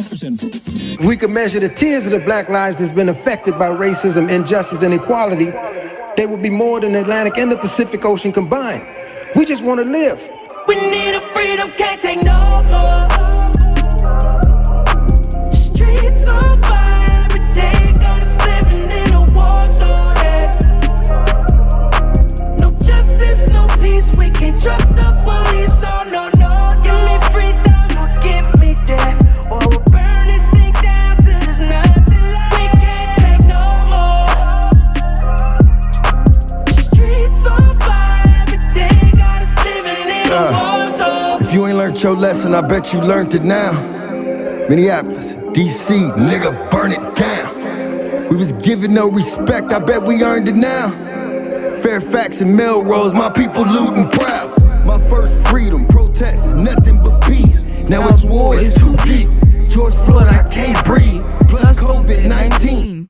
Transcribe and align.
If 0.00 1.00
we 1.00 1.16
could 1.16 1.30
measure 1.30 1.58
the 1.58 1.68
tears 1.68 2.06
of 2.06 2.12
the 2.12 2.20
black 2.20 2.48
lives 2.48 2.76
that's 2.76 2.92
been 2.92 3.08
affected 3.08 3.58
by 3.58 3.68
racism, 3.68 4.30
injustice, 4.30 4.82
and 4.82 4.94
equality, 4.94 5.52
they 6.16 6.26
would 6.26 6.40
be 6.40 6.50
more 6.50 6.78
than 6.80 6.92
the 6.92 7.00
Atlantic 7.00 7.36
and 7.36 7.50
the 7.50 7.56
Pacific 7.56 8.04
Ocean 8.04 8.32
combined. 8.32 8.86
We 9.34 9.44
just 9.44 9.64
want 9.64 9.80
to 9.80 9.84
live. 9.84 10.20
We 10.68 10.76
need 10.76 11.14
a 11.14 11.20
freedom, 11.20 11.72
can't 11.76 12.00
take 12.00 12.22
no 12.22 12.62
more. 12.70 13.37
Lesson, 42.38 42.54
I 42.54 42.60
bet 42.60 42.92
you 42.92 43.00
learned 43.00 43.34
it 43.34 43.42
now. 43.42 43.72
Minneapolis, 44.68 45.32
DC, 45.56 46.12
nigga, 46.12 46.70
burn 46.70 46.92
it 46.92 47.16
down. 47.16 48.28
We 48.28 48.36
was 48.36 48.52
given 48.52 48.94
no 48.94 49.10
respect, 49.10 49.72
I 49.72 49.80
bet 49.80 50.04
we 50.04 50.22
earned 50.22 50.48
it 50.48 50.54
now. 50.54 50.90
Fairfax 51.82 52.40
and 52.40 52.56
Melrose, 52.56 53.12
my 53.12 53.28
people 53.28 53.64
looting 53.64 54.08
proud. 54.10 54.50
My 54.86 55.00
first 55.08 55.34
freedom, 55.48 55.86
protest, 55.88 56.54
nothing 56.54 57.02
but 57.02 57.20
peace. 57.22 57.64
Now 57.88 58.06
it's 58.08 58.24
war, 58.24 58.56
it's 58.56 58.76
too 58.76 58.94
deep. 59.04 59.30
George 59.68 59.94
Floyd, 60.06 60.28
I 60.28 60.48
can't 60.48 60.84
breathe. 60.84 61.24
Plus 61.48 61.78
COVID 61.80 62.28
19. 62.28 63.08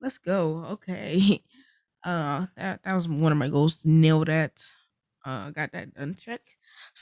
Let's 0.00 0.18
go. 0.18 0.66
Okay. 0.72 1.42
Uh 2.04 2.46
that 2.56 2.78
that 2.84 2.94
was 2.94 3.08
one 3.08 3.32
of 3.32 3.38
my 3.38 3.48
goals 3.48 3.74
to 3.74 3.90
nail 3.90 4.24
that. 4.24 4.52
Uh 5.24 5.50
got 5.50 5.72
that 5.72 5.92
done 5.92 6.14
check. 6.16 6.55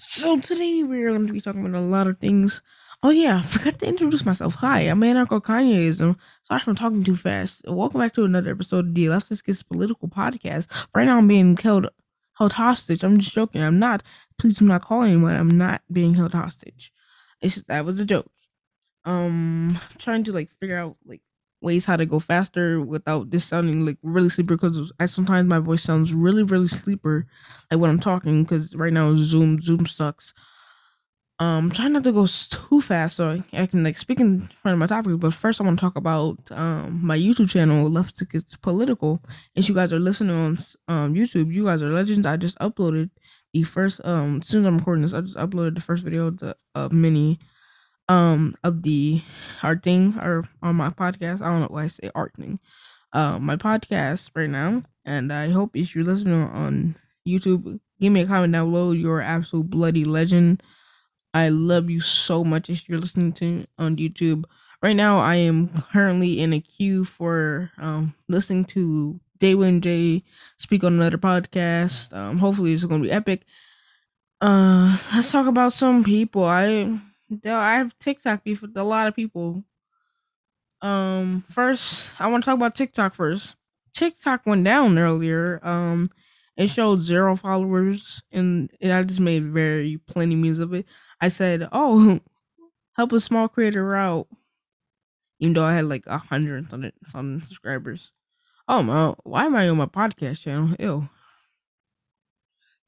So 0.07 0.39
today 0.39 0.85
we're 0.85 1.09
going 1.09 1.27
to 1.27 1.33
be 1.33 1.41
talking 1.41 1.67
about 1.67 1.79
a 1.79 1.81
lot 1.81 2.07
of 2.07 2.19
things. 2.19 2.63
Oh 3.03 3.11
yeah, 3.11 3.39
I 3.39 3.43
forgot 3.43 3.79
to 3.81 3.87
introduce 3.87 4.25
myself. 4.25 4.55
Hi, 4.57 4.83
I'm 4.83 5.01
Anarcho 5.01 5.43
Kanyeism. 5.43 6.17
Sorry 6.43 6.61
if 6.61 6.69
I'm 6.69 6.77
talking 6.77 7.03
too 7.03 7.17
fast. 7.17 7.63
Welcome 7.67 8.01
back 8.01 8.15
to 8.15 8.25
another 8.25 8.53
episode 8.53 8.89
of 8.89 8.95
the 8.95 9.09
Let's 9.09 9.29
Just 9.29 9.45
Get 9.45 9.61
Political 9.69 10.09
Podcast. 10.09 10.87
Right 10.95 11.05
now 11.05 11.19
I'm 11.19 11.27
being 11.27 11.57
held 11.57 11.89
held 12.35 12.53
hostage. 12.53 13.03
I'm 13.03 13.19
just 13.19 13.35
joking. 13.35 13.63
I'm 13.63 13.79
not. 13.79 14.03
Please 14.39 14.59
do 14.59 14.67
not 14.67 14.83
call 14.83 15.03
anyone. 15.03 15.35
I'm 15.35 15.49
not 15.49 15.83
being 15.91 16.15
held 16.15 16.33
hostage. 16.33 16.93
It's 17.41 17.63
that 17.63 17.85
was 17.85 17.99
a 17.99 18.05
joke. 18.05 18.31
Um, 19.05 19.79
trying 19.99 20.25
to 20.25 20.33
like 20.33 20.51
figure 20.61 20.79
out 20.79 20.97
like 21.05 21.23
ways 21.65 21.85
how 21.85 21.97
to 21.97 22.07
go 22.07 22.19
faster 22.21 22.81
without 22.81 23.31
this 23.31 23.45
sounding 23.45 23.85
like 23.87 23.99
really 24.03 24.29
sleeper 24.29 24.55
because 24.57 24.93
I 25.01 25.07
sometimes 25.07 25.49
my 25.49 25.59
voice 25.59 25.83
sounds 25.83 26.13
really 26.13 26.43
really 26.45 26.69
sleeper 26.69 27.27
like 27.71 27.81
when 27.81 27.91
I'm 27.91 28.01
talking 28.01 28.45
because 28.45 28.77
right 28.77 28.93
now 28.93 29.17
Zoom 29.17 29.61
Zoom 29.61 29.87
sucks. 29.87 30.35
Um, 31.41 31.73
trying 31.73 31.93
not 31.95 32.05
to 32.05 32.13
go 32.13 32.27
too 32.27 32.81
fast 32.81 33.17
so 33.17 33.43
I, 33.53 33.67
can 33.67 33.83
like 33.83 33.99
speak 33.99 34.21
in 34.21 34.49
front 34.63 34.75
of 34.75 34.79
my 34.79 34.87
topic. 34.87 35.19
But 35.19 35.35
first, 35.35 35.61
I 35.61 35.65
want 35.65 35.77
to 35.77 35.81
talk 35.81 35.97
about 35.97 36.39
um 36.53 37.05
my 37.05 37.19
YouTube 37.19 37.51
channel. 37.51 37.91
Let's 37.91 38.13
get 38.13 38.45
political. 38.63 39.21
If 39.57 39.69
you 39.69 39.75
guys 39.75 39.93
are 39.93 39.99
listening 39.99 40.37
on 40.37 40.59
um 40.87 41.15
YouTube, 41.15 41.53
you 41.53 41.65
guys 41.65 41.83
are 41.83 41.91
legends. 41.91 42.25
I 42.25 42.37
just 42.37 42.57
uploaded 42.61 43.11
the 43.53 43.65
first 43.65 44.01
um 44.05 44.39
as 44.43 44.47
soon 44.47 44.63
as 44.63 44.69
I'm 44.69 44.79
recording 44.79 45.03
this, 45.03 45.13
I 45.13 45.23
just 45.23 45.37
uploaded 45.37 45.75
the 45.75 45.81
first 45.81 46.05
video 46.05 46.29
of 46.29 46.39
the 46.39 46.57
uh, 46.77 46.89
mini 46.93 47.41
um 48.09 48.55
of 48.65 48.83
the 48.83 49.23
art 49.63 49.83
thing 49.83 50.17
or 50.19 50.45
on 50.63 50.77
my 50.77 50.91
podcast. 50.91 51.41
I 51.43 51.51
don't 51.51 51.61
know 51.63 51.69
why 51.71 51.85
I 51.85 51.89
say 51.89 52.11
art 52.15 52.33
thing. 52.39 52.59
Uh, 53.13 53.39
my 53.39 53.57
podcast 53.57 54.31
right 54.35 54.51
now, 54.51 54.83
and 55.05 55.33
I 55.33 55.51
hope 55.51 55.77
if 55.77 55.95
you're 55.95 56.05
listening 56.05 56.43
on 56.43 56.97
YouTube, 57.29 57.79
give 58.01 58.13
me 58.13 58.23
a 58.23 58.27
comment 58.27 58.53
down 58.53 58.71
below. 58.71 58.91
You're 58.93 59.23
absolute 59.23 59.71
bloody 59.71 60.05
legend. 60.05 60.63
I 61.33 61.49
love 61.49 61.91
you 61.91 62.01
so 62.01 62.45
much 62.45 62.71
if 62.71 62.89
you're 62.89 62.99
listening 62.99 63.33
to 63.35 63.67
on 63.79 63.97
YouTube. 63.97 64.45
Right 64.83 64.97
now, 64.97 65.19
I 65.19 65.37
am 65.37 65.69
currently 65.93 66.41
in 66.41 66.53
a 66.53 66.61
queue 66.61 67.05
for 67.05 67.71
um 67.79 68.15
listening 68.29 68.65
to 68.77 69.21
Day 69.39 69.55
Daywin 69.55 69.81
J 69.81 70.23
speak 70.59 70.85
on 70.85 70.95
another 70.95 71.19
podcast. 71.19 72.13
Um, 72.13 72.39
hopefully, 72.39 72.73
it's 72.73 72.85
gonna 72.85 73.03
be 73.03 73.11
epic. 73.11 73.45
Uh, 74.41 74.97
let's 75.15 75.31
talk 75.31 75.47
about 75.47 75.73
some 75.73 76.05
people. 76.05 76.45
I 76.45 77.01
there- 77.29 77.57
I 77.57 77.77
have 77.79 77.99
TikTok 77.99 78.45
beef 78.45 78.63
with 78.63 78.77
a 78.77 78.85
lot 78.85 79.09
of 79.09 79.17
people. 79.17 79.65
Um, 80.83 81.45
first, 81.49 82.11
I 82.21 82.27
want 82.29 82.45
to 82.45 82.47
talk 82.47 82.57
about 82.57 82.75
TikTok 82.75 83.15
first. 83.15 83.57
TikTok 83.93 84.45
went 84.47 84.65
down 84.65 84.99
earlier. 84.99 85.61
Um, 85.63 86.09
it 86.57 86.69
showed 86.69 87.01
zero 87.03 87.35
followers, 87.37 88.23
and, 88.33 88.71
I 88.83 89.03
just 89.03 89.21
made 89.21 89.45
very 89.45 89.99
plenty 90.07 90.35
memes 90.37 90.59
of 90.59 90.73
it. 90.75 90.87
I 91.21 91.29
said, 91.29 91.69
"Oh, 91.73 92.21
help 92.97 93.13
a 93.13 93.21
small 93.21 93.49
creator 93.49 93.95
out," 93.97 94.29
even 95.41 95.55
though 95.55 95.65
I 95.65 95.75
had 95.75 95.87
like 95.87 96.07
a 96.07 96.19
hundred 96.19 96.71
something 96.71 97.43
subscribers. 97.43 98.13
Oh 98.69 98.83
my! 98.83 99.15
Why 99.25 99.47
am 99.47 99.57
I 99.57 99.69
on 99.69 99.79
my 99.79 99.87
podcast 99.87 100.43
channel? 100.43 100.75
Ew. 100.79 101.09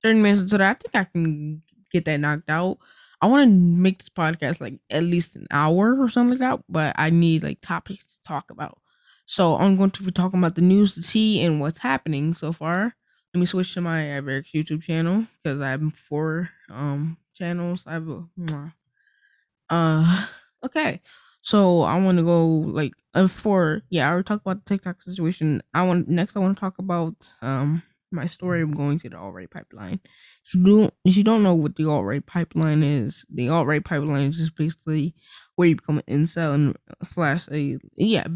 Thirty 0.02 0.18
minutes 0.20 0.42
into 0.42 0.58
that, 0.58 0.70
I 0.70 0.74
think 0.74 0.94
I 0.94 1.04
can 1.10 1.62
get 1.90 2.04
that 2.04 2.18
knocked 2.20 2.50
out. 2.50 2.78
I 3.20 3.26
want 3.26 3.48
to 3.48 3.54
make 3.54 3.98
this 3.98 4.08
podcast 4.08 4.60
like 4.60 4.78
at 4.90 5.02
least 5.02 5.36
an 5.36 5.46
hour 5.50 5.96
or 6.00 6.08
something 6.08 6.38
like 6.38 6.38
that, 6.40 6.64
but 6.68 6.94
I 6.98 7.10
need 7.10 7.42
like 7.42 7.60
topics 7.62 8.04
to 8.04 8.22
talk 8.22 8.50
about. 8.50 8.78
So 9.26 9.56
I'm 9.56 9.76
going 9.76 9.90
to 9.92 10.02
be 10.02 10.12
talking 10.12 10.38
about 10.38 10.54
the 10.54 10.60
news, 10.60 10.94
the 10.94 11.02
tea, 11.02 11.42
and 11.42 11.60
what's 11.60 11.78
happening 11.78 12.34
so 12.34 12.52
far. 12.52 12.94
Let 13.34 13.40
me 13.40 13.46
switch 13.46 13.74
to 13.74 13.80
my 13.80 14.00
Everix 14.02 14.52
YouTube 14.54 14.82
channel 14.82 15.26
because 15.42 15.60
I 15.60 15.70
have 15.70 15.94
four 15.94 16.50
um 16.70 17.16
channels. 17.34 17.84
I 17.86 17.94
have 17.94 18.08
a 18.08 18.24
uh 19.70 20.26
okay. 20.64 21.00
So 21.42 21.82
I 21.82 21.98
want 22.00 22.18
to 22.18 22.24
go 22.24 22.46
like 22.46 22.92
uh, 23.14 23.28
for 23.28 23.82
yeah. 23.90 24.06
I 24.08 24.10
already 24.12 24.24
talked 24.24 24.44
about 24.46 24.64
the 24.64 24.68
TikTok 24.68 25.02
situation. 25.02 25.62
I 25.74 25.82
want 25.84 26.08
next. 26.08 26.36
I 26.36 26.40
want 26.40 26.56
to 26.56 26.60
talk 26.60 26.78
about 26.78 27.14
um 27.42 27.82
my 28.10 28.26
story 28.26 28.62
of 28.62 28.76
going 28.76 28.98
to 29.00 29.08
the 29.08 29.18
alt 29.18 29.34
right 29.34 29.50
pipeline. 29.50 30.00
If 30.46 30.54
you 30.54 30.64
don't, 30.64 30.94
you 31.04 31.24
don't 31.24 31.42
know 31.42 31.54
what 31.54 31.76
the 31.76 31.88
alt 31.88 32.04
right 32.04 32.24
pipeline 32.24 32.82
is, 32.82 33.26
the 33.32 33.48
alt 33.48 33.66
right 33.66 33.84
pipeline 33.84 34.26
is 34.26 34.38
just 34.38 34.56
basically 34.56 35.14
where 35.56 35.68
you 35.68 35.76
become 35.76 36.02
an 36.06 36.22
incel 36.24 36.54
and 36.54 36.76
slash 37.02 37.48
a 37.50 37.78
yeah, 37.96 38.26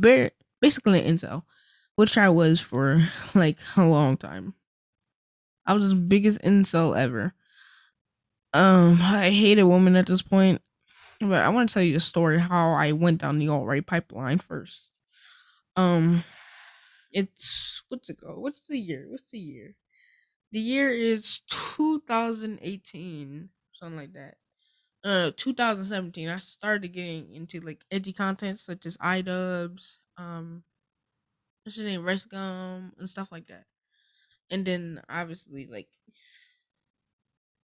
basically 0.61 1.01
an 1.01 1.17
incel, 1.17 1.43
which 1.97 2.19
I 2.19 2.29
was 2.29 2.61
for 2.61 3.03
like 3.35 3.59
a 3.77 3.85
long 3.85 4.17
time. 4.17 4.55
I 5.67 5.75
was 5.75 5.91
the 5.91 5.95
biggest 5.95 6.41
incel 6.43 6.99
ever. 6.99 7.35
Um, 8.53 8.99
I 9.01 9.31
hated 9.31 9.63
women 9.65 9.95
at 9.95 10.07
this 10.07 10.23
point, 10.23 10.61
but 11.21 11.43
I 11.43 11.49
want 11.51 11.69
to 11.69 11.75
tell 11.75 11.83
you 11.83 11.93
the 11.93 12.01
story 12.01 12.41
how 12.41 12.73
I 12.73 12.93
went 12.93 13.21
down 13.21 13.39
the 13.39 13.49
alt 13.49 13.67
right 13.67 13.87
pipeline 13.87 14.39
first. 14.39 14.91
Um, 15.77 16.25
it's 17.13 17.80
what's 17.91 18.11
it 18.11 18.21
go? 18.21 18.39
What's 18.39 18.67
the 18.67 18.79
year? 18.79 19.07
What's 19.09 19.31
the 19.31 19.39
year? 19.39 19.75
The 20.53 20.61
year 20.61 20.91
is 20.91 21.41
2018, 21.49 23.49
something 23.73 23.97
like 23.99 24.13
that. 24.15 24.37
Uh, 25.05 25.31
2017. 25.37 26.29
I 26.29 26.39
started 26.39 26.89
getting 26.89 27.35
into 27.35 27.61
like 27.61 27.85
edgy 27.91 28.13
content 28.13 28.59
such 28.59 28.87
as 28.87 28.97
iDubbbz, 28.99 29.99
um, 30.17 30.65
what's 31.65 31.77
his 31.77 31.85
name, 31.85 32.05
Rice 32.05 32.27
Gum, 32.27 32.93
and 32.99 33.09
stuff 33.09 33.33
like 33.33 33.47
that. 33.49 33.65
And 34.51 34.67
then 34.67 35.01
obviously 35.09 35.67
like 35.67 35.89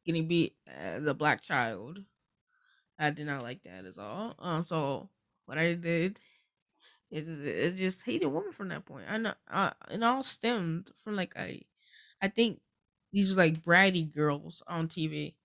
getting 0.05 0.29
beat 0.29 0.57
as 0.67 1.05
a 1.07 1.15
black 1.15 1.43
child. 1.43 2.01
I 2.99 3.11
did 3.11 3.27
not 3.27 3.43
like 3.43 3.63
that 3.65 3.85
at 3.85 3.99
all. 3.99 4.35
Um, 4.39 4.65
so 4.65 5.11
what 5.47 5.59
I 5.59 5.75
did 5.75 6.19
is 7.11 7.45
it 7.45 7.77
just 7.77 8.05
hated 8.05 8.27
women 8.29 8.53
from 8.53 8.69
that 8.69 8.85
point. 8.85 9.07
I 9.11 9.19
know, 9.19 9.35
uh, 9.49 9.73
it 9.91 10.03
all 10.03 10.23
stemmed 10.23 10.91
from 11.05 11.17
like 11.17 11.37
I, 11.37 11.63
I 12.23 12.29
think 12.29 12.61
these 13.13 13.31
were 13.35 13.43
like 13.45 13.63
bratty 13.63 14.13
girls 14.13 14.63
on 14.67 14.89
TV. 14.89 15.37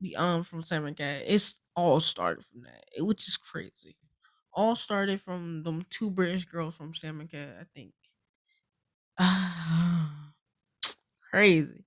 The 0.00 0.16
um 0.16 0.44
from 0.44 0.64
Sam 0.64 0.86
and 0.86 0.96
Cat. 0.96 1.24
It's 1.26 1.56
all 1.76 2.00
started 2.00 2.44
from 2.46 2.62
that, 2.64 2.84
it- 2.96 3.02
which 3.02 3.28
is 3.28 3.36
crazy. 3.38 3.96
All 4.52 4.76
started 4.76 5.20
from 5.20 5.62
them 5.64 5.84
two 5.90 6.10
British 6.10 6.46
girls 6.46 6.76
from 6.76 6.94
Sam 6.94 7.20
and 7.20 7.30
Cat, 7.30 7.58
I 7.60 7.64
think. 7.74 7.94
crazy. 11.30 11.84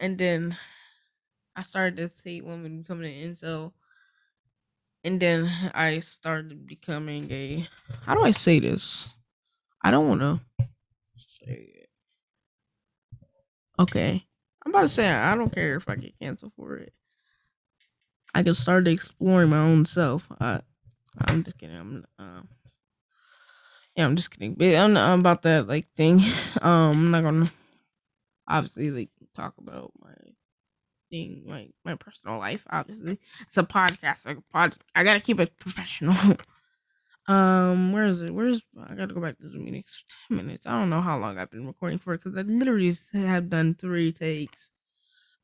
And 0.00 0.18
then 0.18 0.56
I 1.56 1.62
started 1.62 1.96
to 1.96 2.08
see 2.16 2.40
women 2.40 2.82
becoming 2.82 3.12
an 3.22 3.34
incel. 3.34 3.74
And 5.08 5.18
then 5.18 5.50
I 5.72 6.00
started 6.00 6.66
becoming 6.66 7.32
a 7.32 7.66
how 8.02 8.14
do 8.14 8.20
I 8.20 8.30
say 8.30 8.60
this? 8.60 9.16
I 9.82 9.90
don't 9.90 10.06
wanna 10.06 10.42
say 11.16 11.70
it. 11.76 11.88
Okay. 13.78 14.26
I'm 14.62 14.70
about 14.70 14.82
to 14.82 14.88
say 14.88 15.08
I 15.08 15.34
don't 15.34 15.48
care 15.50 15.76
if 15.76 15.88
I 15.88 15.96
get 15.96 16.18
canceled 16.20 16.52
for 16.56 16.76
it. 16.76 16.92
I 18.34 18.42
can 18.42 18.52
start 18.52 18.86
exploring 18.86 19.48
my 19.48 19.56
own 19.60 19.86
self. 19.86 20.28
I 20.42 20.60
I'm 21.16 21.42
just 21.42 21.56
kidding. 21.56 21.74
I'm 21.74 22.04
uh, 22.18 22.42
yeah, 23.96 24.04
I'm 24.04 24.14
just 24.14 24.30
kidding. 24.30 24.56
But 24.56 24.74
I'm 24.74 25.20
about 25.20 25.40
that 25.44 25.66
like 25.68 25.86
thing. 25.96 26.20
Um, 26.60 26.90
I'm 26.90 27.10
not 27.12 27.24
gonna 27.24 27.52
obviously 28.46 28.90
like 28.90 29.10
talk 29.34 29.54
about 29.56 29.90
my 30.02 30.12
thing, 31.10 31.44
like 31.46 31.70
my 31.84 31.94
personal 31.94 32.38
life. 32.38 32.66
Obviously, 32.70 33.18
it's 33.42 33.56
a 33.56 33.62
podcast. 33.62 34.24
Like 34.24 34.38
a 34.38 34.52
pod, 34.52 34.76
I 34.94 35.04
gotta 35.04 35.20
keep 35.20 35.40
it 35.40 35.58
professional. 35.58 36.16
um, 37.28 37.92
where 37.92 38.06
is 38.06 38.20
it? 38.20 38.32
Where's 38.32 38.62
I 38.88 38.94
gotta 38.94 39.14
go 39.14 39.20
back 39.20 39.38
to 39.38 39.50
Zoom 39.50 39.64
meeting. 39.64 39.80
It's 39.80 40.04
ten 40.28 40.38
minutes. 40.38 40.66
I 40.66 40.72
don't 40.72 40.90
know 40.90 41.00
how 41.00 41.18
long 41.18 41.38
I've 41.38 41.50
been 41.50 41.66
recording 41.66 41.98
for 41.98 42.16
because 42.16 42.36
I 42.36 42.42
literally 42.42 42.94
have 43.14 43.50
done 43.50 43.74
three 43.74 44.12
takes. 44.12 44.70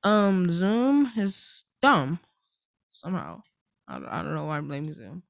Um, 0.03 0.51
Zoom 0.51 1.11
is 1.17 1.65
dumb 1.81 2.21
somehow. 2.91 3.43
I 3.89 3.99
don't, 3.99 4.09
I 4.09 4.23
don't 4.23 4.35
know 4.35 4.45
why 4.45 4.59
I'm 4.59 4.69
blaming 4.69 4.95
Zoom. 4.95 5.23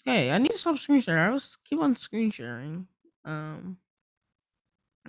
Okay, 0.00 0.30
I 0.30 0.38
need 0.38 0.50
to 0.50 0.58
stop 0.58 0.78
screen 0.78 1.00
sharing. 1.00 1.20
I 1.20 1.30
was 1.30 1.56
keep 1.64 1.80
on 1.80 1.96
screen 1.96 2.30
sharing. 2.30 2.86
Um, 3.24 3.78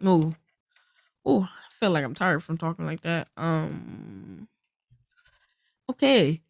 oh, 0.04 0.34
oh, 1.26 1.42
I 1.42 1.65
feel 1.80 1.92
like 1.92 2.04
I'm 2.04 2.16
tired 2.16 2.44
from 2.44 2.58
talking 2.58 2.86
like 2.86 3.02
that. 3.02 3.30
Um, 3.38 4.48
okay. 5.90 6.42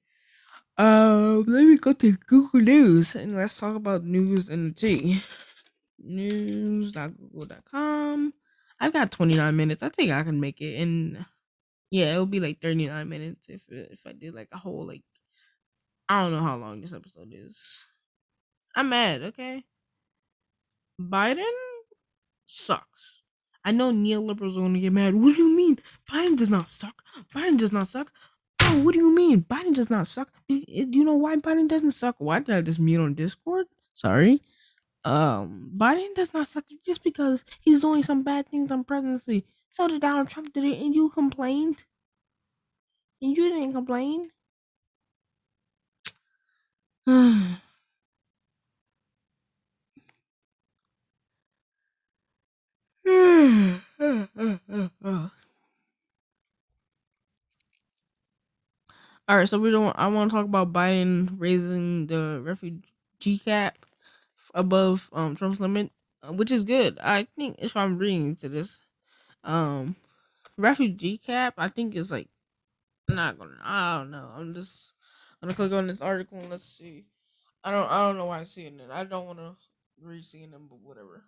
Um, 0.77 1.45
let 1.47 1.65
me 1.65 1.77
go 1.77 1.93
to 1.93 2.11
Google 2.27 2.59
News 2.59 3.15
and 3.15 3.35
let's 3.35 3.57
talk 3.57 3.75
about 3.75 4.03
news 4.03 4.49
in 4.49 4.69
the 4.69 4.73
tea. 4.73 5.23
News.google.com. 5.99 8.33
I've 8.79 8.93
got 8.93 9.11
29 9.11 9.55
minutes. 9.55 9.83
I 9.83 9.89
think 9.89 10.11
I 10.11 10.23
can 10.23 10.39
make 10.39 10.61
it 10.61 10.75
in. 10.75 11.23
Yeah, 11.91 12.13
it'll 12.13 12.25
be 12.25 12.39
like 12.39 12.61
39 12.61 13.07
minutes 13.07 13.47
if 13.49 13.61
if 13.69 13.99
I 14.05 14.11
did 14.11 14.33
like 14.33 14.49
a 14.51 14.57
whole 14.57 14.85
like 14.85 15.03
I 16.09 16.23
don't 16.23 16.33
know 16.33 16.41
how 16.41 16.57
long 16.57 16.81
this 16.81 16.93
episode 16.93 17.31
is. 17.31 17.85
I'm 18.75 18.89
mad, 18.89 19.21
okay? 19.23 19.63
Biden 20.99 21.45
sucks. 22.45 23.24
I 23.65 23.71
know 23.71 23.91
neoliberals 23.91 24.57
are 24.57 24.61
gonna 24.61 24.79
get 24.79 24.93
mad. 24.93 25.15
What 25.15 25.35
do 25.35 25.41
you 25.41 25.55
mean? 25.55 25.79
Biden 26.09 26.37
does 26.37 26.51
not 26.51 26.69
suck. 26.69 27.03
Biden 27.33 27.57
does 27.57 27.71
not 27.71 27.87
suck. 27.87 28.11
Oh, 28.61 28.83
what 28.83 28.93
do 28.93 28.99
you 28.99 29.13
mean? 29.13 29.41
Biden 29.41 29.73
does 29.73 29.89
not 29.89 30.05
suck. 30.05 30.31
Do 30.47 30.63
you 30.67 31.03
know 31.03 31.15
why 31.15 31.35
Biden 31.37 31.67
doesn't 31.67 31.91
suck? 31.91 32.15
Why 32.19 32.39
did 32.39 32.55
I 32.55 32.61
just 32.61 32.79
mute 32.79 33.01
on 33.01 33.15
Discord? 33.15 33.65
Sorry. 33.95 34.43
Um, 35.03 35.71
Biden 35.75 36.13
does 36.13 36.31
not 36.31 36.47
suck 36.47 36.65
just 36.85 37.03
because 37.03 37.43
he's 37.59 37.81
doing 37.81 38.03
some 38.03 38.21
bad 38.21 38.47
things 38.47 38.71
on 38.71 38.83
presidency. 38.83 39.45
So 39.71 39.87
did 39.87 40.01
Donald 40.01 40.29
Trump 40.29 40.53
did 40.53 40.63
it, 40.63 40.79
and 40.79 40.93
you 40.93 41.09
complained. 41.09 41.85
And 43.21 43.35
you 43.35 43.49
didn't 43.49 43.73
complain. 43.73 44.29
All 53.07 53.21
right, 59.29 59.47
so 59.47 59.59
we 59.59 59.69
don't. 59.69 59.95
I 59.95 60.07
want 60.07 60.31
to 60.31 60.35
talk 60.35 60.45
about 60.45 60.73
Biden 60.73 61.35
raising 61.37 62.07
the 62.07 62.41
refugee 62.43 63.37
cap 63.43 63.77
above 64.55 65.07
um 65.13 65.35
Trump's 65.35 65.59
limit, 65.59 65.91
uh, 66.23 66.33
which 66.33 66.51
is 66.51 66.63
good. 66.63 66.97
I 66.99 67.27
think 67.37 67.57
if 67.59 67.77
I'm 67.77 67.99
reading 67.99 68.35
to 68.37 68.49
this, 68.49 68.79
um, 69.43 69.95
refugee 70.57 71.19
cap, 71.19 71.53
I 71.59 71.67
think 71.67 71.95
is 71.95 72.09
like 72.09 72.29
not 73.07 73.37
gonna. 73.37 73.51
I 73.63 73.99
don't 73.99 74.09
know. 74.09 74.31
I'm 74.35 74.55
just 74.55 74.93
gonna 75.41 75.53
click 75.53 75.73
on 75.73 75.85
this 75.85 76.01
article 76.01 76.39
and 76.39 76.49
let's 76.49 76.63
see. 76.63 77.05
I 77.63 77.69
don't. 77.69 77.87
I 77.91 78.07
don't 78.07 78.17
know 78.17 78.25
why 78.25 78.39
I'm 78.39 78.45
seeing 78.45 78.79
it. 78.79 78.89
I 78.91 79.03
don't 79.03 79.27
want 79.27 79.37
to 79.37 79.55
read 80.01 80.25
seeing 80.25 80.49
them, 80.49 80.65
but 80.67 80.79
whatever. 80.79 81.23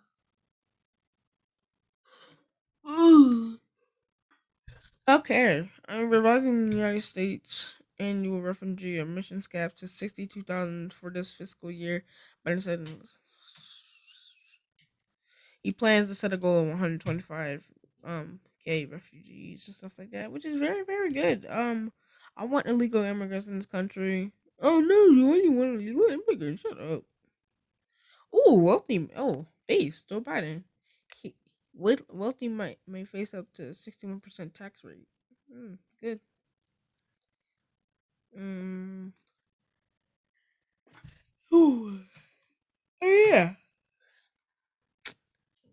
Okay, 5.08 5.68
I'm 5.88 6.10
revising 6.10 6.70
the 6.70 6.76
United 6.76 7.00
States 7.02 7.76
annual 7.98 8.40
refugee 8.40 8.98
admissions 8.98 9.46
cap 9.46 9.74
to 9.76 9.88
62,000 9.88 10.92
for 10.92 11.10
this 11.10 11.32
fiscal 11.34 11.70
year, 11.70 12.04
but 12.44 12.52
instead 12.52 12.88
he 15.62 15.72
plans 15.72 16.08
to 16.08 16.14
set 16.14 16.32
a 16.32 16.36
goal 16.36 16.60
of 16.62 16.68
125 16.68 17.64
um 18.04 18.40
k 18.64 18.86
refugees 18.86 19.66
and 19.68 19.76
stuff 19.76 19.98
like 19.98 20.10
that, 20.10 20.32
which 20.32 20.44
is 20.44 20.58
very 20.58 20.84
very 20.84 21.10
good. 21.12 21.46
Um, 21.48 21.92
I 22.36 22.44
want 22.44 22.66
illegal 22.66 23.02
immigrants 23.02 23.46
in 23.46 23.56
this 23.56 23.66
country. 23.66 24.32
Oh 24.60 24.80
no, 24.80 25.04
you 25.06 25.26
only 25.26 25.48
want 25.48 25.74
illegal 25.80 26.04
immigrants. 26.06 26.62
Shut 26.62 26.80
up. 26.80 27.04
Oh, 28.32 28.58
wealthy. 28.58 29.10
Oh, 29.14 29.48
base 29.66 30.02
Joe 30.04 30.22
Biden. 30.22 30.64
Wealthy 31.78 32.48
might 32.48 32.78
may 32.86 33.04
face 33.04 33.32
up 33.32 33.46
to 33.54 33.72
61% 33.72 34.52
tax 34.52 34.82
rate. 34.82 35.06
Mm, 35.54 35.78
good. 36.02 36.20
Mm. 38.36 39.12
Ooh. 41.54 42.00
Oh, 43.00 43.26
yeah. 43.30 43.54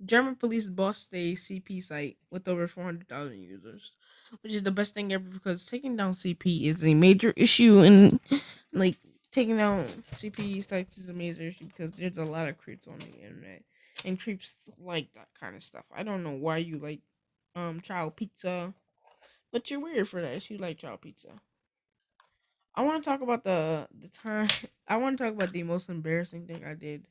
German 0.05 0.35
police 0.35 0.67
bossed 0.67 1.09
a 1.13 1.33
CP 1.33 1.81
site 1.81 2.17
with 2.29 2.47
over 2.47 2.67
400,000 2.67 3.39
users, 3.39 3.93
which 4.41 4.53
is 4.53 4.61
the 4.61 4.71
best 4.71 4.93
thing 4.93 5.11
ever 5.11 5.27
because 5.27 5.65
taking 5.65 5.95
down 5.95 6.11
CP 6.11 6.65
is 6.65 6.85
a 6.85 6.93
major 6.93 7.33
issue. 7.35 7.79
And, 7.79 8.19
like, 8.73 8.97
taking 9.31 9.57
down 9.57 9.87
CP 10.13 10.63
sites 10.63 10.97
is 10.97 11.09
a 11.09 11.13
major 11.13 11.43
issue 11.43 11.65
because 11.65 11.91
there's 11.93 12.17
a 12.17 12.25
lot 12.25 12.47
of 12.47 12.57
creeps 12.57 12.87
on 12.87 12.99
the 12.99 13.07
internet. 13.07 13.63
And 14.03 14.19
creeps 14.19 14.57
like 14.77 15.13
that 15.13 15.29
kind 15.39 15.55
of 15.55 15.63
stuff. 15.63 15.85
I 15.95 16.03
don't 16.03 16.23
know 16.23 16.31
why 16.31 16.57
you 16.57 16.77
like 16.77 17.01
um 17.55 17.81
child 17.81 18.15
pizza, 18.15 18.73
but 19.51 19.69
you're 19.71 19.79
weird 19.79 20.07
for 20.09 20.21
that. 20.21 20.49
You 20.49 20.57
like 20.57 20.79
child 20.79 21.01
pizza. 21.01 21.29
I 22.75 22.81
want 22.83 23.03
to 23.03 23.09
talk 23.09 23.21
about 23.21 23.43
the 23.43 23.87
the 23.99 24.07
time. 24.09 24.47
I 24.87 24.97
want 24.97 25.17
to 25.17 25.23
talk 25.23 25.33
about 25.33 25.51
the 25.53 25.63
most 25.63 25.89
embarrassing 25.89 26.47
thing 26.47 26.63
I 26.65 26.73
did 26.73 27.07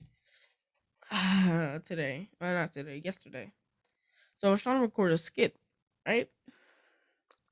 uh, 1.11 1.79
today. 1.85 2.29
Or 2.41 2.53
not 2.53 2.73
today. 2.73 3.01
Yesterday. 3.05 3.53
So 4.39 4.49
I 4.49 4.51
was 4.51 4.63
trying 4.63 4.77
to 4.77 4.83
record 4.83 5.13
a 5.13 5.19
skit, 5.19 5.57
right? 6.07 6.29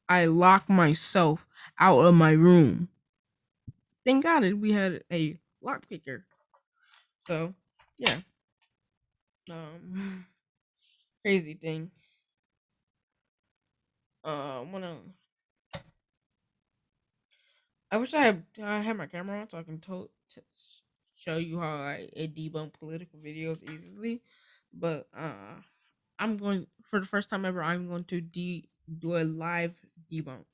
I 0.08 0.26
locked 0.26 0.68
myself 0.68 1.46
out 1.78 2.00
of 2.00 2.14
my 2.14 2.32
room. 2.32 2.88
Thank 4.04 4.24
God 4.24 4.44
we 4.54 4.72
had 4.72 5.04
a 5.10 5.38
lock 5.62 5.88
picker. 5.88 6.24
So 7.26 7.54
yeah. 7.98 8.20
Um 9.50 10.26
crazy 11.24 11.54
thing. 11.54 11.90
Uh 14.24 14.64
wanna 14.70 14.98
I 17.90 17.98
wish 17.98 18.14
I 18.14 18.24
had 18.24 18.44
I 18.62 18.80
had 18.80 18.96
my 18.96 19.06
camera 19.06 19.40
on 19.40 19.50
so 19.50 19.58
I 19.58 19.62
can 19.62 19.78
to, 19.80 20.08
to 20.30 20.42
show 21.14 21.36
you 21.36 21.60
how 21.60 21.76
I, 21.76 22.08
I 22.16 22.20
debunk 22.26 22.72
political 22.78 23.18
videos 23.20 23.62
easily. 23.62 24.22
But 24.72 25.08
uh, 25.16 25.60
I'm 26.18 26.36
going 26.38 26.66
for 26.82 27.00
the 27.00 27.06
first 27.06 27.28
time 27.30 27.44
ever. 27.44 27.62
I'm 27.62 27.88
going 27.88 28.04
to 28.04 28.20
de- 28.20 28.68
do 28.98 29.16
a 29.16 29.24
live 29.24 29.74
debunk. 30.10 30.44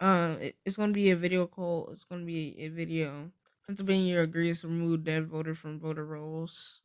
Uh, 0.00 0.36
it, 0.40 0.56
it's 0.64 0.76
going 0.76 0.90
to 0.90 0.94
be 0.94 1.10
a 1.10 1.16
video 1.16 1.46
call. 1.46 1.88
It's 1.92 2.04
going 2.04 2.22
to 2.22 2.26
be 2.26 2.56
a 2.58 2.68
video. 2.68 3.30
Pennsylvania 3.66 4.20
agrees 4.20 4.62
to 4.62 4.68
remove 4.68 5.04
dead 5.04 5.28
voter 5.28 5.54
from 5.54 5.78
voter 5.78 6.04
rolls. 6.04 6.80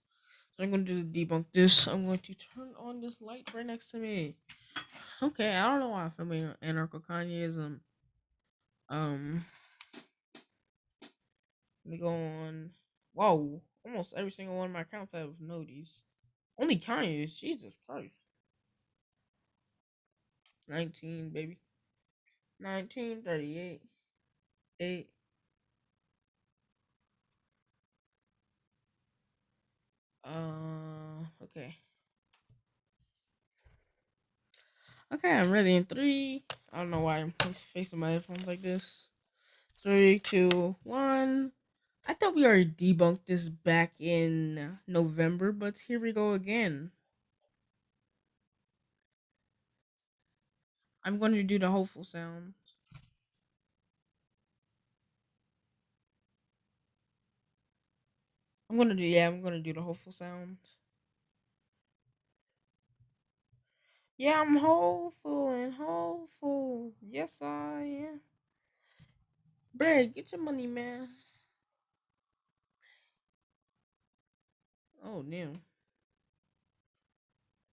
I'm 0.59 0.71
going 0.71 0.85
to 0.85 1.03
debunk 1.03 1.45
this. 1.53 1.87
I'm 1.87 2.05
going 2.05 2.19
to 2.19 2.33
turn 2.33 2.69
on 2.79 2.99
this 2.99 3.21
light 3.21 3.49
right 3.53 3.65
next 3.65 3.91
to 3.91 3.97
me. 3.97 4.35
Okay, 5.21 5.49
I 5.49 5.67
don't 5.67 5.79
know 5.79 5.89
why 5.89 6.03
I'm 6.03 6.11
filming 6.11 6.51
anarcho 6.63 7.01
Kanyeism. 7.01 7.79
Um, 8.89 9.45
let 11.85 11.91
me 11.91 11.97
go 11.97 12.09
on. 12.09 12.71
Whoa, 13.13 13.61
almost 13.85 14.13
every 14.15 14.31
single 14.31 14.57
one 14.57 14.67
of 14.67 14.73
my 14.73 14.81
accounts 14.81 15.13
have 15.13 15.29
noties. 15.43 15.89
Only 16.59 16.79
Kanye's. 16.79 17.33
Jesus 17.33 17.77
Christ. 17.87 18.23
19, 20.67 21.29
baby. 21.29 21.59
1938. 22.59 23.81
8. 24.79 25.09
Uh, 30.23 31.23
okay. 31.43 31.77
Okay, 35.13 35.31
I'm 35.31 35.51
ready 35.51 35.75
in 35.75 35.85
three. 35.85 36.43
I 36.71 36.79
don't 36.79 36.89
know 36.91 37.01
why 37.01 37.15
I'm 37.15 37.33
facing 37.73 37.99
my 37.99 38.11
headphones 38.11 38.45
like 38.45 38.61
this. 38.61 39.07
Three, 39.81 40.19
two, 40.19 40.75
one. 40.83 41.53
I 42.05 42.13
thought 42.13 42.35
we 42.35 42.45
already 42.45 42.65
debunked 42.65 43.25
this 43.25 43.49
back 43.49 43.93
in 43.99 44.79
November, 44.87 45.51
but 45.51 45.79
here 45.79 45.99
we 45.99 46.11
go 46.11 46.33
again. 46.33 46.91
I'm 51.03 51.19
going 51.19 51.33
to 51.33 51.43
do 51.43 51.57
the 51.57 51.69
hopeful 51.69 52.03
sound. 52.03 52.53
I'm 58.69 58.75
gonna 58.77 58.95
do 58.95 59.03
yeah, 59.03 59.27
I'm 59.27 59.41
gonna 59.41 59.59
do 59.59 59.71
the 59.71 59.81
hopeful 59.81 60.11
sound. 60.11 60.57
Yeah, 64.17 64.41
I'm 64.41 64.55
hopeful 64.55 65.49
and 65.51 65.73
hopeful. 65.73 66.91
Yes, 67.01 67.37
I 67.41 68.05
am. 68.09 68.21
Brad, 69.75 70.15
get 70.15 70.31
your 70.31 70.41
money, 70.41 70.65
man. 70.65 71.07
Oh, 75.05 75.21
damn. 75.21 75.61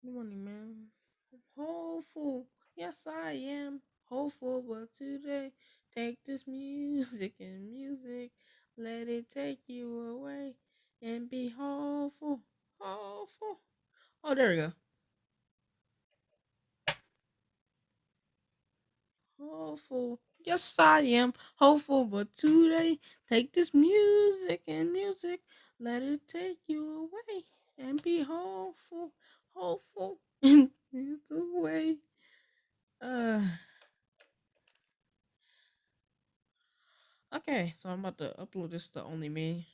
Money, 0.04 0.36
man. 0.36 0.88
I'm 1.32 1.40
hopeful. 1.56 2.46
Yes, 2.76 3.06
I 3.06 3.32
am 3.32 3.80
hopeful, 4.10 4.62
but 4.68 4.88
today 4.98 5.50
take 5.94 6.18
this 6.26 6.46
music 6.46 7.34
and 7.40 7.70
music, 7.70 8.32
let 8.76 9.08
it 9.08 9.30
take 9.30 9.60
you 9.66 9.98
away 10.10 10.54
and 11.00 11.30
be 11.30 11.48
hopeful, 11.48 12.40
hopeful. 12.78 13.58
Oh, 14.22 14.34
there 14.34 14.50
we 14.50 14.56
go. 14.56 14.72
Hopeful. 19.50 20.20
Yes, 20.44 20.74
I 20.78 21.00
am 21.00 21.32
hopeful, 21.56 22.04
but 22.04 22.32
today 22.36 22.98
take 23.28 23.52
this 23.52 23.72
music 23.72 24.62
and 24.66 24.92
music, 24.92 25.40
let 25.80 26.02
it 26.02 26.26
take 26.28 26.58
you 26.66 27.08
away 27.08 27.44
and 27.78 28.02
be 28.02 28.22
hopeful, 28.22 29.12
hopeful 29.54 30.18
in 30.42 30.70
the 30.92 31.50
way. 31.54 31.96
Uh. 33.00 33.40
Okay, 37.34 37.74
so 37.82 37.88
I'm 37.88 38.00
about 38.00 38.18
to 38.18 38.34
upload 38.38 38.70
this 38.70 38.88
to 38.90 39.02
only 39.02 39.28
me. 39.28 39.66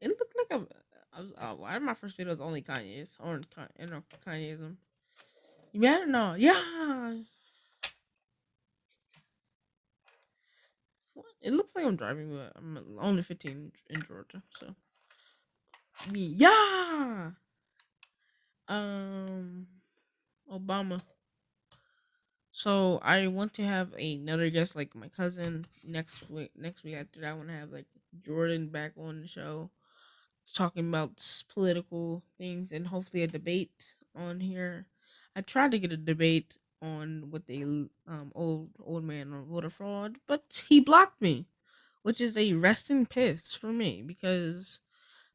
It 0.00 0.08
looked 0.08 0.34
like 0.36 0.46
I'm. 0.50 0.66
I 1.12 1.20
was. 1.20 1.32
Uh, 1.38 1.54
why 1.54 1.78
my 1.78 1.94
first 1.94 2.16
video 2.16 2.32
was 2.32 2.40
only 2.40 2.62
Kanye's 2.62 3.16
or 3.20 3.40
Kanyeism. 4.26 4.76
You 5.76 5.82
better 5.82 6.06
know, 6.06 6.32
yeah. 6.38 7.12
It 11.42 11.52
looks 11.52 11.76
like 11.76 11.84
I'm 11.84 11.96
driving, 11.96 12.30
but 12.30 12.52
I'm 12.56 12.96
only 12.98 13.20
15 13.20 13.72
in 13.90 14.02
Georgia, 14.08 14.42
so. 14.58 14.74
Yeah. 16.10 17.32
Um, 18.66 19.66
Obama. 20.50 21.02
So 22.52 22.98
I 23.02 23.26
want 23.26 23.52
to 23.54 23.62
have 23.62 23.92
another 23.92 24.48
guest, 24.48 24.76
like 24.76 24.94
my 24.94 25.08
cousin, 25.08 25.66
next 25.84 26.30
week. 26.30 26.52
Next 26.56 26.84
week 26.84 26.94
after 26.94 27.20
that, 27.20 27.32
I 27.32 27.34
want 27.34 27.48
to 27.48 27.54
have 27.54 27.70
like 27.70 27.84
Jordan 28.24 28.68
back 28.68 28.92
on 28.98 29.20
the 29.20 29.28
show, 29.28 29.68
talking 30.54 30.88
about 30.88 31.22
political 31.52 32.22
things 32.38 32.72
and 32.72 32.86
hopefully 32.86 33.24
a 33.24 33.26
debate 33.26 33.72
on 34.14 34.40
here. 34.40 34.86
I 35.36 35.42
tried 35.42 35.72
to 35.72 35.78
get 35.78 35.92
a 35.92 35.98
debate 35.98 36.56
on 36.80 37.30
with 37.30 37.46
the 37.46 37.62
um 37.62 38.32
old 38.34 38.70
old 38.82 39.04
man 39.04 39.34
on 39.34 39.44
voter 39.44 39.68
fraud, 39.68 40.16
but 40.26 40.64
he 40.68 40.80
blocked 40.80 41.20
me, 41.20 41.46
which 42.02 42.22
is 42.22 42.36
a 42.38 42.54
resting 42.54 43.04
piss 43.04 43.54
for 43.54 43.70
me 43.70 44.00
because 44.00 44.80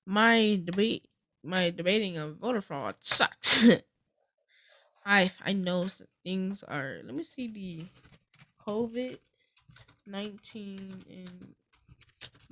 my 0.06 0.60
debate 0.66 1.08
my 1.44 1.70
debating 1.70 2.18
of 2.18 2.38
voter 2.38 2.62
fraud 2.62 2.98
sucks. 3.02 3.68
I 5.06 5.32
I 5.40 5.54
know 5.54 5.88
things 6.24 6.64
are. 6.64 7.02
Let 7.04 7.14
me 7.14 7.24
see 7.24 7.48
the 7.48 7.86
COVID 8.66 9.20
nineteen 10.08 11.06
in 11.08 11.56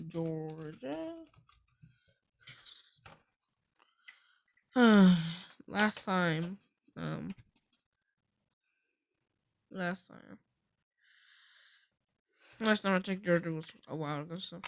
Georgia. 0.08 1.15
last 5.68 6.06
time, 6.06 6.60
um, 7.00 7.36
last 9.72 10.08
time, 10.08 10.38
last 12.60 12.82
time 12.82 12.96
I 12.96 13.00
checked 13.00 13.25
Georgia 13.25 13.51
was 13.51 13.65
a 13.88 13.96
while 13.96 14.22
ago. 14.22 14.38
So. 14.38 14.60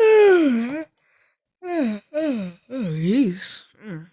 oh, 0.00 0.84
jeez. 2.70 3.64
Mm. 3.84 4.06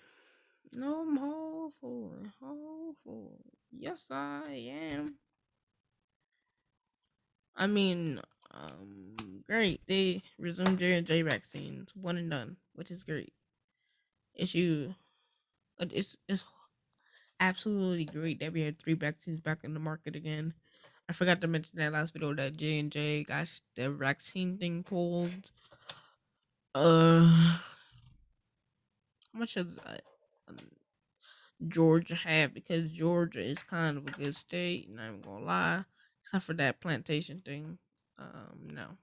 No, 0.76 1.02
I'm 1.02 1.18
hopeful, 1.18 2.14
hopeful. 2.42 3.40
Yes, 3.72 4.06
I 4.12 4.70
am. 4.72 5.16
I 7.56 7.68
mean, 7.68 8.22
um, 8.52 9.16
great. 9.48 9.82
They 9.88 10.22
resumed 10.38 10.80
J 10.80 10.94
and 10.98 11.08
J 11.08 11.22
vaccines, 11.24 11.90
one 11.96 12.18
and 12.18 12.30
done, 12.30 12.58
which 12.74 12.92
is 12.92 13.04
great. 13.04 13.34
Issue, 14.36 14.94
it's 15.80 16.18
it's 16.28 16.44
absolutely 17.40 18.06
great 18.06 18.40
that 18.40 18.54
we 18.54 18.62
had 18.62 18.78
three 18.80 18.94
vaccines 18.94 19.40
back 19.40 19.60
in 19.64 19.74
the 19.74 19.80
market 19.80 20.16
again. 20.16 20.54
I 21.10 21.14
forgot 21.14 21.42
to 21.42 21.48
mention 21.48 21.80
that 21.80 21.94
last 21.94 22.14
video 22.14 22.34
that 22.36 22.58
J 22.58 22.80
and 22.80 22.92
J 22.92 23.24
got 23.24 23.48
the 23.76 23.90
vaccine 23.90 24.58
thing 24.58 24.84
pulled. 24.84 25.52
Uh, 26.76 27.26
how 29.34 29.40
much 29.40 29.56
does 29.56 29.76
that? 29.86 30.04
Georgia 31.68 32.16
have 32.16 32.54
because 32.54 32.90
Georgia 32.92 33.42
is 33.42 33.64
kind 33.64 33.98
of 33.98 34.08
a 34.08 34.12
good 34.12 34.36
state, 34.36 34.88
and 34.88 35.00
I'm 35.00 35.22
gonna 35.22 35.44
lie, 35.44 35.84
except 36.22 36.46
for 36.46 36.54
that 36.54 36.80
plantation 36.80 37.42
thing. 37.42 37.78
Um, 38.18 38.70
no. 38.74 38.98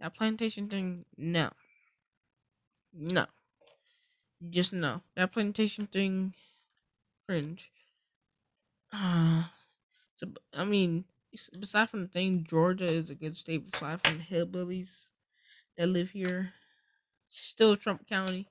That 0.00 0.14
plantation 0.14 0.68
thing, 0.68 1.04
no. 1.16 1.50
No. 2.92 3.26
Just 4.46 4.72
no. 4.72 5.04
That 5.14 5.30
plantation 5.30 5.86
thing, 5.86 6.34
cringe. 7.26 7.72
Uh, 8.92 9.48
so, 10.16 10.32
I 10.54 10.64
mean, 10.64 11.04
aside 11.62 11.90
from 11.90 12.02
the 12.02 12.08
thing, 12.08 12.44
Georgia 12.44 12.86
is 12.86 13.10
a 13.10 13.14
good 13.14 13.36
state, 13.36 13.64
aside 13.74 14.02
from 14.02 14.18
the 14.18 14.24
hillbillies 14.24 15.08
that 15.76 15.88
live 15.88 16.10
here. 16.10 16.54
Still 17.28 17.76
Trump 17.76 18.06
County. 18.08 18.48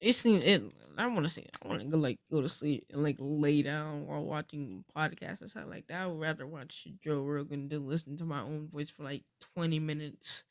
it 0.00 0.12
seems 0.14 0.44
it. 0.44 0.62
I 0.98 1.06
want 1.06 1.24
to 1.24 1.28
say 1.28 1.46
I 1.62 1.68
want 1.68 1.80
to 1.80 1.86
go 1.86 1.96
like 1.96 2.18
go 2.30 2.42
to 2.42 2.48
sleep 2.48 2.86
and 2.90 3.02
like 3.02 3.16
lay 3.18 3.62
down 3.62 4.06
while 4.06 4.24
watching 4.24 4.84
podcasts 4.96 5.40
and 5.40 5.50
stuff 5.50 5.64
like 5.68 5.86
that. 5.86 6.02
I 6.02 6.06
would 6.06 6.20
rather 6.20 6.46
watch 6.46 6.88
Joe 7.02 7.22
Rogan 7.22 7.68
than 7.68 7.88
listen 7.88 8.16
to 8.18 8.24
my 8.24 8.40
own 8.40 8.68
voice 8.68 8.90
for 8.90 9.04
like 9.04 9.22
twenty 9.54 9.78
minutes. 9.78 10.44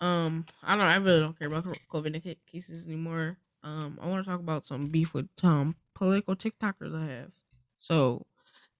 Um, 0.00 0.44
I 0.62 0.76
don't. 0.76 0.84
I 0.84 0.96
really 0.96 1.20
don't 1.20 1.38
care 1.38 1.48
about 1.48 1.66
COVID 1.92 2.36
cases 2.50 2.86
anymore. 2.86 3.38
Um, 3.62 3.98
I 4.00 4.06
want 4.06 4.24
to 4.24 4.30
talk 4.30 4.40
about 4.40 4.66
some 4.66 4.88
beef 4.88 5.14
with 5.14 5.28
um 5.42 5.74
political 5.94 6.36
TikTokers 6.36 6.94
I 6.94 7.12
have. 7.12 7.32
So, 7.78 8.24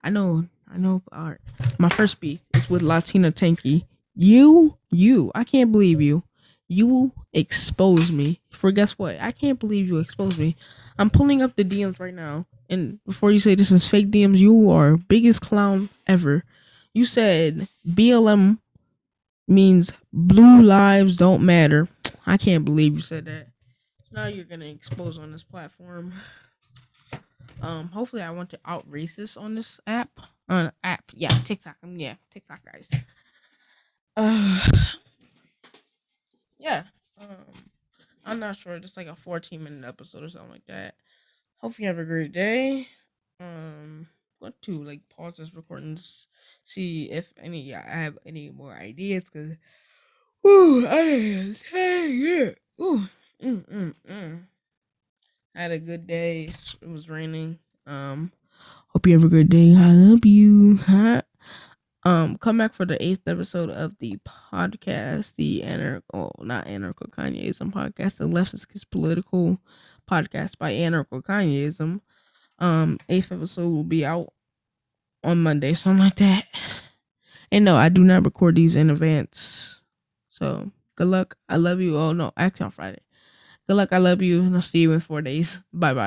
I 0.02 0.10
know, 0.10 0.46
I 0.72 0.76
know. 0.78 1.02
All 1.12 1.30
right, 1.30 1.40
my 1.78 1.88
first 1.88 2.20
beef 2.20 2.40
is 2.54 2.70
with 2.70 2.82
Latina 2.82 3.32
Tanky. 3.32 3.86
You, 4.14 4.78
you, 4.90 5.30
I 5.34 5.44
can't 5.44 5.72
believe 5.72 6.00
you 6.00 6.22
you 6.68 7.12
expose 7.32 8.10
me 8.10 8.40
for 8.50 8.72
guess 8.72 8.92
what? 8.92 9.16
I 9.20 9.32
can't 9.32 9.58
believe 9.58 9.86
you 9.86 9.98
exposed 9.98 10.38
me. 10.38 10.56
I'm 10.98 11.10
pulling 11.10 11.42
up 11.42 11.54
the 11.56 11.64
DMs 11.64 12.00
right 12.00 12.14
now. 12.14 12.46
And 12.68 12.98
before 13.04 13.30
you 13.30 13.38
say 13.38 13.54
this 13.54 13.70
is 13.70 13.88
fake 13.88 14.10
DMs, 14.10 14.38
you 14.38 14.70
are 14.70 14.96
biggest 14.96 15.40
clown 15.40 15.88
ever. 16.06 16.42
You 16.92 17.04
said 17.04 17.68
BLM 17.88 18.58
means 19.46 19.92
blue 20.12 20.62
lives 20.62 21.16
don't 21.16 21.44
matter. 21.44 21.88
I 22.26 22.36
can't 22.36 22.64
believe 22.64 22.96
you 22.96 23.02
said 23.02 23.26
that. 23.26 23.48
Now 24.10 24.26
you're 24.26 24.44
gonna 24.44 24.64
expose 24.66 25.18
on 25.18 25.30
this 25.30 25.44
platform. 25.44 26.14
Um, 27.62 27.88
hopefully 27.88 28.22
I 28.22 28.30
want 28.30 28.50
to 28.50 28.58
out 28.64 28.90
racist 28.90 29.40
on 29.40 29.54
this 29.54 29.78
app. 29.86 30.10
On 30.48 30.66
uh, 30.66 30.70
app, 30.82 31.04
yeah, 31.12 31.28
TikTok. 31.28 31.76
Um, 31.82 31.96
yeah, 31.96 32.14
TikTok 32.30 32.60
guys. 32.64 32.90
Uh 34.16 34.60
yeah. 36.66 36.82
Um, 37.20 37.54
I'm 38.24 38.40
not 38.40 38.56
sure. 38.56 38.78
Just 38.78 38.96
like 38.96 39.06
a 39.06 39.14
14 39.14 39.62
minute 39.62 39.86
episode 39.86 40.24
or 40.24 40.28
something 40.28 40.50
like 40.50 40.66
that. 40.66 40.96
Hope 41.58 41.78
you 41.78 41.86
have 41.86 41.98
a 41.98 42.04
great 42.04 42.32
day. 42.32 42.88
Um, 43.40 44.08
going 44.40 44.52
to 44.62 44.72
like 44.82 45.00
pause 45.08 45.36
this 45.36 45.54
recording, 45.54 45.98
see 46.64 47.10
if 47.10 47.32
any 47.40 47.74
I 47.74 47.80
have 47.80 48.18
any 48.26 48.50
more 48.50 48.74
ideas 48.74 49.24
because, 49.24 49.56
ooh, 50.46 50.86
I 50.86 51.54
yeah, 51.72 52.50
ooh, 52.80 53.08
mm, 53.42 53.64
mm, 53.70 53.94
mm. 54.08 54.40
I 55.54 55.62
had 55.62 55.70
a 55.70 55.78
good 55.78 56.06
day. 56.06 56.50
It 56.82 56.88
was 56.88 57.08
raining. 57.08 57.58
Um, 57.86 58.32
hope 58.88 59.06
you 59.06 59.12
have 59.14 59.24
a 59.24 59.28
good 59.28 59.48
day. 59.48 59.74
I 59.74 59.92
love 59.92 60.26
you. 60.26 60.76
Huh? 60.78 61.22
Um, 62.06 62.38
come 62.38 62.58
back 62.58 62.72
for 62.72 62.86
the 62.86 63.02
eighth 63.04 63.26
episode 63.26 63.68
of 63.68 63.98
the 63.98 64.16
podcast, 64.24 65.34
the 65.34 65.64
anarchical, 65.64 66.32
oh, 66.38 66.44
not 66.44 66.68
anarchical 66.68 67.08
Kanyeism 67.08 67.72
podcast, 67.72 68.18
the 68.18 68.28
leftist 68.28 68.68
political 68.92 69.58
podcast 70.08 70.56
by 70.56 70.72
anarcho 70.72 71.20
Kanyeism. 71.20 72.00
Um, 72.60 72.98
eighth 73.08 73.32
episode 73.32 73.68
will 73.70 73.82
be 73.82 74.06
out 74.06 74.32
on 75.24 75.42
Monday, 75.42 75.74
something 75.74 76.04
like 76.04 76.14
that. 76.16 76.44
And 77.50 77.64
no, 77.64 77.74
I 77.74 77.88
do 77.88 78.02
not 78.04 78.24
record 78.24 78.54
these 78.54 78.76
in 78.76 78.90
advance. 78.90 79.80
So 80.30 80.70
good 80.94 81.08
luck. 81.08 81.36
I 81.48 81.56
love 81.56 81.80
you. 81.80 81.96
Oh 81.96 82.12
no, 82.12 82.32
actually 82.36 82.64
on 82.66 82.70
Friday. 82.70 83.02
Good 83.66 83.74
luck. 83.74 83.92
I 83.92 83.98
love 83.98 84.22
you. 84.22 84.42
And 84.42 84.54
I'll 84.54 84.62
see 84.62 84.80
you 84.80 84.92
in 84.92 85.00
four 85.00 85.22
days. 85.22 85.60
Bye 85.72 85.94
bye. 85.94 86.04